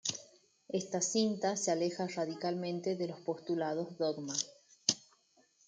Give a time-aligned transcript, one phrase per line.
[0.69, 4.33] Esta cinta se aleja radicalmente de los postulados Dogma.